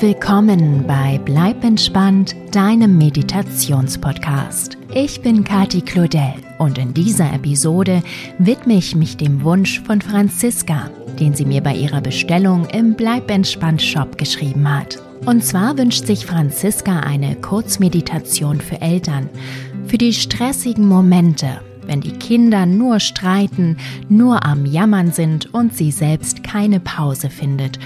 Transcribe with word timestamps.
Willkommen 0.00 0.86
bei 0.86 1.20
Bleib 1.26 1.62
entspannt, 1.62 2.34
deinem 2.52 2.96
Meditationspodcast. 2.96 4.78
Ich 4.94 5.20
bin 5.20 5.44
Kati 5.44 5.82
Claudel 5.82 6.32
und 6.56 6.78
in 6.78 6.94
dieser 6.94 7.30
Episode 7.34 8.02
widme 8.38 8.78
ich 8.78 8.96
mich 8.96 9.18
dem 9.18 9.44
Wunsch 9.44 9.78
von 9.82 10.00
Franziska, 10.00 10.88
den 11.18 11.34
sie 11.34 11.44
mir 11.44 11.60
bei 11.60 11.74
ihrer 11.74 12.00
Bestellung 12.00 12.64
im 12.70 12.94
Bleib 12.94 13.30
entspannt 13.30 13.82
Shop 13.82 14.16
geschrieben 14.16 14.66
hat. 14.74 14.96
Und 15.26 15.44
zwar 15.44 15.76
wünscht 15.76 16.06
sich 16.06 16.24
Franziska 16.24 17.00
eine 17.00 17.36
Kurzmeditation 17.36 18.58
für 18.62 18.80
Eltern, 18.80 19.28
für 19.86 19.98
die 19.98 20.14
stressigen 20.14 20.88
Momente, 20.88 21.60
wenn 21.84 22.00
die 22.00 22.12
Kinder 22.12 22.64
nur 22.64 23.00
streiten, 23.00 23.76
nur 24.08 24.46
am 24.46 24.64
Jammern 24.64 25.12
sind 25.12 25.52
und 25.52 25.76
sie 25.76 25.90
selbst 25.90 26.42
keine 26.42 26.80
Pause 26.80 27.28
findet. 27.28 27.78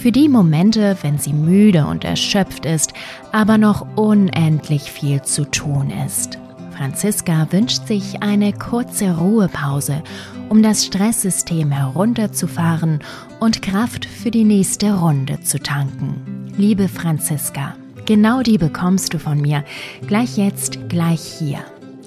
Für 0.00 0.12
die 0.12 0.30
Momente, 0.30 0.96
wenn 1.02 1.18
sie 1.18 1.34
müde 1.34 1.84
und 1.84 2.06
erschöpft 2.06 2.64
ist, 2.64 2.94
aber 3.32 3.58
noch 3.58 3.86
unendlich 3.96 4.90
viel 4.90 5.20
zu 5.20 5.44
tun 5.44 5.92
ist. 6.06 6.38
Franziska 6.74 7.46
wünscht 7.50 7.86
sich 7.86 8.22
eine 8.22 8.54
kurze 8.54 9.18
Ruhepause, 9.18 10.02
um 10.48 10.62
das 10.62 10.86
Stresssystem 10.86 11.70
herunterzufahren 11.70 13.00
und 13.40 13.60
Kraft 13.60 14.06
für 14.06 14.30
die 14.30 14.44
nächste 14.44 14.94
Runde 14.94 15.42
zu 15.42 15.58
tanken. 15.58 16.50
Liebe 16.56 16.88
Franziska, 16.88 17.76
genau 18.06 18.40
die 18.40 18.56
bekommst 18.56 19.12
du 19.12 19.18
von 19.18 19.38
mir, 19.38 19.64
gleich 20.06 20.38
jetzt, 20.38 20.78
gleich 20.88 21.20
hier. 21.20 21.58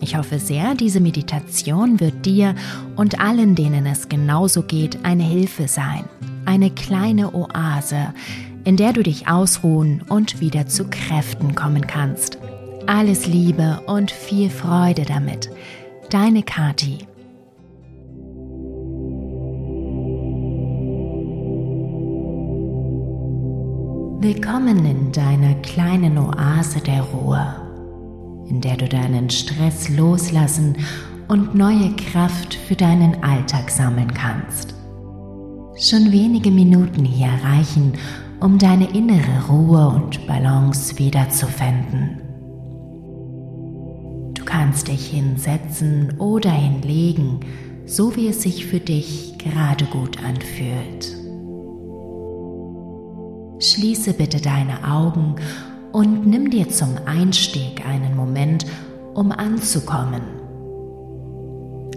Ich 0.01 0.17
hoffe 0.17 0.39
sehr, 0.39 0.73
diese 0.73 0.99
Meditation 0.99 1.99
wird 1.99 2.25
dir 2.25 2.55
und 2.95 3.19
allen, 3.19 3.53
denen 3.53 3.85
es 3.85 4.09
genauso 4.09 4.63
geht, 4.63 5.05
eine 5.05 5.23
Hilfe 5.23 5.67
sein. 5.67 6.05
Eine 6.45 6.69
kleine 6.71 7.33
Oase, 7.33 8.13
in 8.65 8.75
der 8.75 8.91
du 8.91 9.01
dich 9.01 9.27
ausruhen 9.27 10.01
und 10.09 10.41
wieder 10.41 10.67
zu 10.67 10.85
Kräften 10.89 11.55
kommen 11.55 11.87
kannst. 11.87 12.37
Alles 12.85 13.25
Liebe 13.27 13.81
und 13.87 14.11
viel 14.11 14.49
Freude 14.49 15.05
damit. 15.05 15.49
Deine 16.09 16.43
Kati. 16.43 17.07
Willkommen 24.19 24.85
in 24.85 25.11
deiner 25.11 25.55
kleinen 25.55 26.17
Oase 26.17 26.81
der 26.81 27.01
Ruhe, 27.01 27.55
in 28.49 28.59
der 28.59 28.75
du 28.77 28.87
deinen 28.87 29.29
Stress 29.29 29.89
loslassen 29.89 30.77
und 31.27 31.55
neue 31.55 31.95
Kraft 31.95 32.53
für 32.53 32.75
deinen 32.75 33.23
Alltag 33.23 33.69
sammeln 33.69 34.13
kannst. 34.13 34.82
Schon 35.75 36.11
wenige 36.11 36.51
Minuten 36.51 37.03
hier 37.05 37.31
reichen, 37.43 37.93
um 38.39 38.57
deine 38.57 38.89
innere 38.91 39.47
Ruhe 39.49 39.87
und 39.87 40.27
Balance 40.27 40.97
wiederzufinden 40.99 42.23
kannst 44.53 44.87
dich 44.87 45.07
hinsetzen 45.07 46.19
oder 46.19 46.51
hinlegen, 46.51 47.39
so 47.87 48.15
wie 48.15 48.27
es 48.27 48.43
sich 48.43 48.67
für 48.67 48.79
dich 48.79 49.35
gerade 49.39 49.85
gut 49.85 50.23
anfühlt. 50.23 51.17
Schließe 53.59 54.13
bitte 54.13 54.41
deine 54.41 54.87
Augen 54.87 55.37
und 55.91 56.27
nimm 56.27 56.51
dir 56.51 56.69
zum 56.69 56.89
Einstieg 57.07 57.83
einen 57.83 58.15
Moment, 58.15 58.67
um 59.15 59.31
anzukommen. 59.31 60.42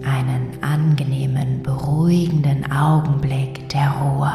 Einen 0.07 0.63
angenehmen, 0.63 1.63
beruhigenden 1.63 2.71
Augenblick 2.71 3.67
der 3.67 3.91
Ruhe. 3.91 4.31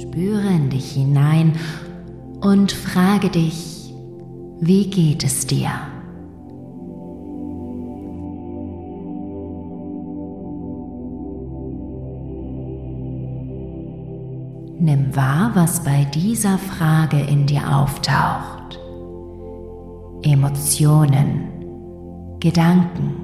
Spüre 0.00 0.46
in 0.48 0.70
dich 0.70 0.92
hinein 0.92 1.58
und 2.40 2.70
frage 2.70 3.30
dich, 3.30 3.92
wie 4.60 4.88
geht 4.88 5.24
es 5.24 5.46
dir? 5.48 5.89
Nimm 14.82 15.14
wahr, 15.14 15.50
was 15.52 15.84
bei 15.84 16.04
dieser 16.04 16.56
Frage 16.56 17.20
in 17.20 17.44
dir 17.44 17.76
auftaucht. 17.76 18.80
Emotionen, 20.22 21.50
Gedanken. 22.40 23.16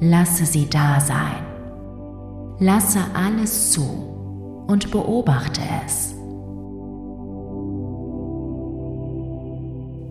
Lasse 0.00 0.46
sie 0.46 0.66
da 0.70 1.00
sein. 1.00 1.44
Lasse 2.60 3.00
alles 3.12 3.72
zu 3.72 3.82
und 4.68 4.90
beobachte 4.90 5.60
es. 5.84 6.14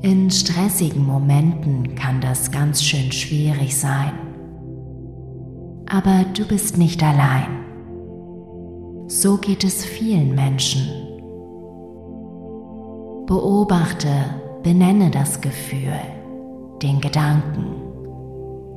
In 0.04 0.30
stressigen 0.30 1.04
Momenten 1.04 1.96
kann 1.96 2.22
das 2.22 2.52
ganz 2.52 2.84
schön 2.84 3.12
schwierig 3.12 3.76
sein. 3.76 4.12
Aber 5.88 6.26
du 6.38 6.46
bist 6.46 6.78
nicht 6.78 7.02
allein. 7.02 7.69
So 9.12 9.38
geht 9.38 9.64
es 9.64 9.84
vielen 9.84 10.36
Menschen. 10.36 10.88
Beobachte, 13.26 14.08
benenne 14.62 15.10
das 15.10 15.42
Gefühl, 15.42 16.00
den 16.84 17.02
Gedanken 17.02 17.74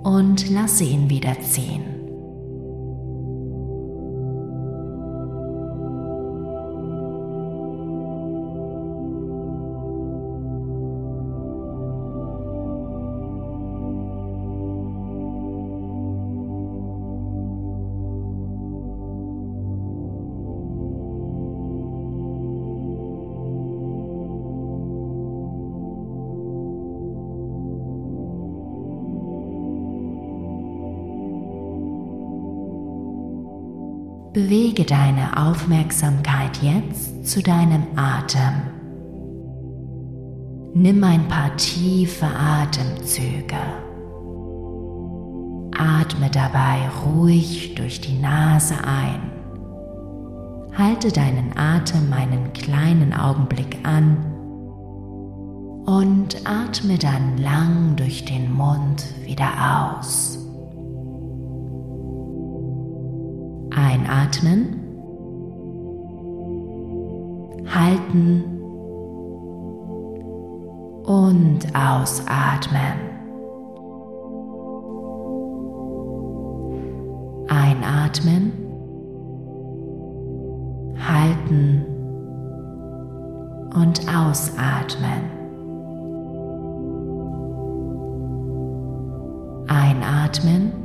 und 0.03 0.49
lasse 0.49 0.85
ihn 0.85 1.11
wieder 1.11 1.39
ziehen. 1.41 2.02
Bewege 34.33 34.87
deine 34.87 35.37
Aufmerksamkeit 35.37 36.63
jetzt 36.63 37.27
zu 37.29 37.43
deinem 37.43 37.83
Atem. 37.97 38.63
Nimm 40.73 41.05
ein 41.05 41.29
paar 41.29 41.55
tiefe 41.59 42.25
Atemzüge. 42.25 43.59
Atme 45.77 46.31
dabei 46.31 46.89
ruhig 47.05 47.75
durch 47.75 48.01
die 48.01 48.19
Nase 48.19 48.77
ein. 48.83 49.21
Halte 50.79 51.13
deinen 51.13 51.55
Atem 51.55 52.11
einen 52.15 52.55
kleinen 52.55 53.13
Augenblick 53.13 53.81
an 53.83 54.17
und 55.85 56.39
atme 56.47 56.97
dann 56.97 57.37
lang 57.37 57.97
durch 57.97 58.25
den 58.25 58.51
Mund 58.51 59.05
wieder 59.27 59.99
aus. 59.99 60.42
Einatmen, 63.75 64.79
halten. 67.67 68.45
Und 71.05 71.67
ausatmen. 71.75 72.99
Einatmen, 77.49 78.53
halten. 80.99 81.87
Und 83.75 84.01
ausatmen. 84.09 85.31
Einatmen 89.69 90.82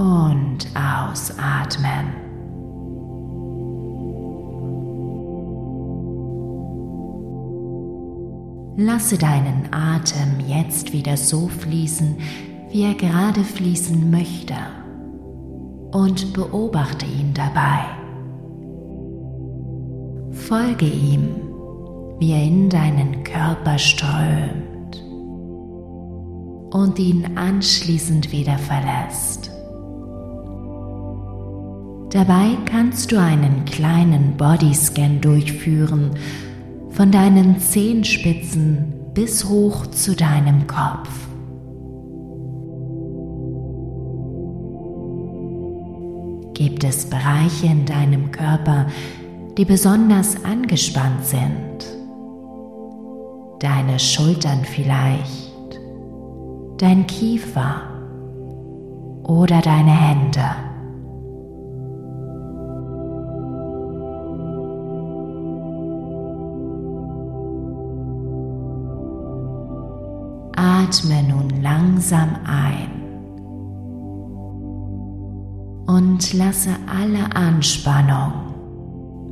und 0.00 0.66
ausatmen. 0.74 2.14
Lasse 8.78 9.18
deinen 9.18 9.68
Atem 9.72 10.40
jetzt 10.48 10.94
wieder 10.94 11.18
so 11.18 11.48
fließen, 11.48 12.16
wie 12.70 12.84
er 12.84 12.94
gerade 12.94 13.44
fließen 13.44 14.10
möchte. 14.10 14.54
und 15.92 16.32
beobachte 16.32 17.04
ihn 17.04 17.34
dabei. 17.34 17.84
Folge 20.30 20.86
ihm, 20.86 21.34
wie 22.20 22.30
er 22.30 22.44
in 22.44 22.70
deinen 22.70 23.24
Körper 23.24 23.76
strömt 23.76 25.04
und 26.72 26.96
ihn 27.00 27.36
anschließend 27.36 28.30
wieder 28.30 28.56
verlässt. 28.56 29.50
Dabei 32.10 32.56
kannst 32.66 33.12
du 33.12 33.20
einen 33.20 33.64
kleinen 33.66 34.36
Bodyscan 34.36 35.20
durchführen, 35.20 36.10
von 36.90 37.12
deinen 37.12 37.60
Zehenspitzen 37.60 38.92
bis 39.14 39.44
hoch 39.44 39.86
zu 39.86 40.16
deinem 40.16 40.66
Kopf. 40.66 41.08
Gibt 46.54 46.82
es 46.82 47.06
Bereiche 47.06 47.66
in 47.66 47.86
deinem 47.86 48.32
Körper, 48.32 48.86
die 49.56 49.64
besonders 49.64 50.44
angespannt 50.44 51.24
sind? 51.24 51.86
Deine 53.60 54.00
Schultern 54.00 54.64
vielleicht, 54.64 55.80
dein 56.78 57.06
Kiefer 57.06 57.82
oder 59.22 59.60
deine 59.60 59.92
Hände. 59.92 60.69
Atme 70.62 71.22
nun 71.22 71.62
langsam 71.62 72.36
ein 72.44 72.90
und 75.86 76.34
lasse 76.34 76.76
alle 76.86 77.34
Anspannung 77.34 78.32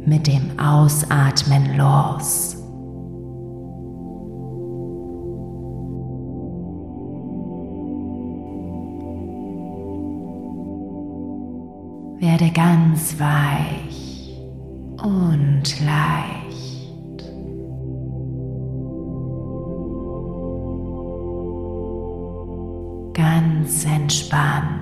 mit 0.07 0.27
dem 0.27 0.59
Ausatmen 0.59 1.77
los. 1.77 2.57
Werde 12.21 12.51
ganz 12.53 13.21
weich 13.21 14.35
und 15.03 15.85
leicht. 15.85 16.78
Ganz 23.49 23.85
entspannt. 23.85 24.79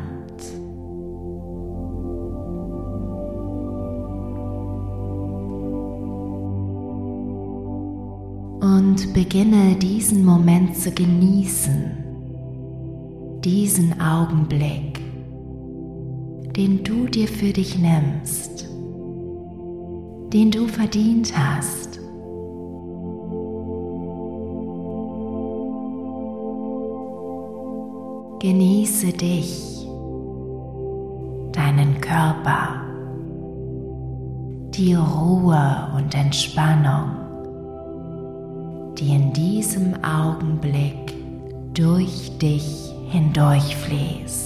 Und 8.60 9.14
beginne 9.14 9.76
diesen 9.76 10.24
Moment 10.24 10.76
zu 10.76 10.90
genießen, 10.90 11.92
diesen 13.44 14.00
Augenblick, 14.00 15.00
den 16.56 16.82
du 16.82 17.06
dir 17.06 17.28
für 17.28 17.52
dich 17.52 17.78
nimmst, 17.78 18.68
den 20.32 20.50
du 20.50 20.66
verdient 20.66 21.32
hast. 21.36 21.85
Genieße 28.38 29.14
dich, 29.14 29.86
deinen 31.52 31.98
Körper, 32.02 32.82
die 34.72 34.92
Ruhe 34.92 35.88
und 35.96 36.14
Entspannung, 36.14 37.12
die 38.98 39.14
in 39.14 39.32
diesem 39.32 39.94
Augenblick 40.04 41.14
durch 41.72 42.36
dich 42.36 42.92
hindurchfließt. 43.08 44.45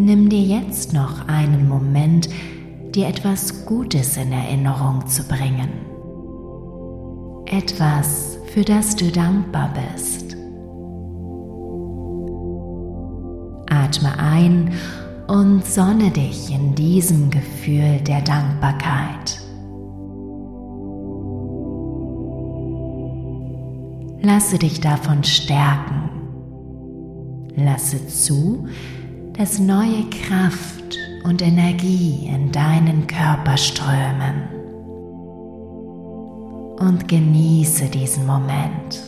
Nimm 0.00 0.28
dir 0.28 0.42
jetzt 0.42 0.92
noch 0.92 1.26
einen 1.26 1.68
Moment, 1.68 2.28
dir 2.94 3.08
etwas 3.08 3.66
Gutes 3.66 4.16
in 4.16 4.30
Erinnerung 4.30 5.04
zu 5.08 5.24
bringen. 5.24 5.70
Etwas, 7.46 8.38
für 8.54 8.62
das 8.62 8.94
du 8.94 9.10
dankbar 9.10 9.74
bist. 9.74 10.36
Atme 13.68 14.16
ein 14.20 14.72
und 15.26 15.66
sonne 15.66 16.12
dich 16.12 16.54
in 16.54 16.76
diesem 16.76 17.30
Gefühl 17.30 17.98
der 18.06 18.22
Dankbarkeit. 18.22 19.40
Lasse 24.22 24.60
dich 24.60 24.80
davon 24.80 25.24
stärken. 25.24 26.08
Lasse 27.56 28.06
zu, 28.06 28.64
dass 28.66 28.97
neue 29.60 30.02
Kraft 30.10 30.98
und 31.22 31.42
Energie 31.42 32.26
in 32.26 32.50
deinen 32.50 33.06
Körper 33.06 33.56
strömen. 33.56 34.48
Und 36.80 37.06
genieße 37.06 37.86
diesen 37.88 38.26
Moment. 38.26 39.07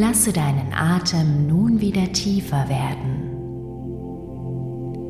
Lasse 0.00 0.32
deinen 0.32 0.72
Atem 0.72 1.48
nun 1.48 1.80
wieder 1.80 2.12
tiefer 2.12 2.68
werden. 2.68 3.34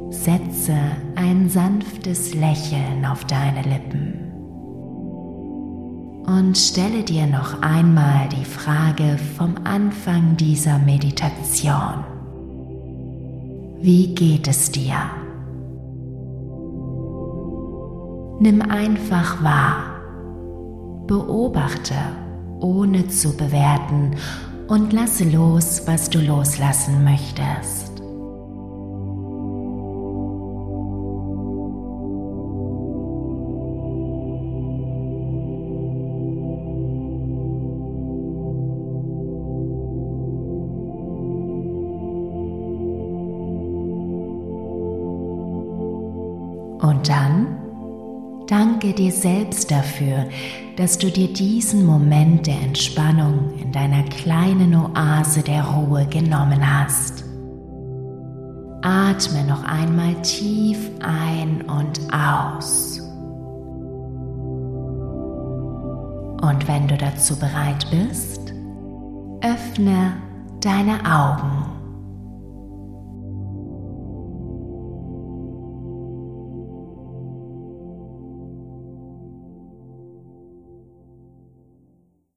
Setze 0.09 0.79
ein 1.15 1.51
sanftes 1.51 2.33
Lächeln 2.33 3.05
auf 3.05 3.27
deine 3.27 3.61
Lippen. 3.69 4.15
Und 6.25 6.57
stelle 6.57 7.03
dir 7.03 7.27
noch 7.27 7.61
einmal 7.61 8.31
die 8.31 8.47
Frage 8.47 9.19
vom 9.37 9.57
Anfang 9.65 10.39
dieser 10.39 10.79
Meditation. 10.79 12.05
Wie 13.83 14.15
geht 14.15 14.49
es 14.49 14.71
dir? 14.71 14.97
Nimm 18.41 18.63
einfach 18.63 19.45
wahr. 19.45 20.01
Beobachte, 21.07 21.95
ohne 22.61 23.07
zu 23.09 23.37
bewerten 23.37 24.13
und 24.69 24.93
lasse 24.93 25.25
los, 25.25 25.83
was 25.87 26.11
du 26.11 26.21
loslassen 26.21 27.03
möchtest. 27.03 27.89
Und 46.81 47.09
dann 47.09 47.68
danke 48.49 48.93
dir 48.93 49.13
selbst 49.13 49.71
dafür, 49.71 50.27
dass 50.77 50.99
du 50.99 51.11
dir 51.11 51.33
diesen 51.33 51.85
Moment 51.85 52.47
der 52.47 52.61
Entspannung 52.61 53.53
in 53.61 53.73
deiner 53.73 54.03
kleinen 54.05 54.75
Oase 54.75 55.43
der 55.43 55.65
Ruhe 55.65 56.07
genommen 56.07 56.61
hast. 56.61 57.25
Atme 58.83 59.45
noch 59.45 59.65
einmal 59.65 60.15
tief 60.23 60.79
ein 61.01 61.63
und 61.63 62.01
aus. 62.13 63.01
Und 66.41 66.69
wenn 66.69 66.87
du 66.87 66.97
dazu 66.97 67.37
bereit 67.39 67.87
bist, 67.91 68.55
öffne 69.43 70.15
deine 70.61 70.99
Augen. 71.05 71.58